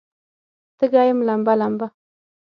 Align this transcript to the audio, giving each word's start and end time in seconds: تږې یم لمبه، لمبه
تږې 0.77 1.03
یم 1.09 1.19
لمبه، 1.27 1.53
لمبه 1.59 1.87